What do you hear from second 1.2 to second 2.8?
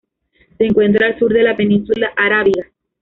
de la Península Arábiga.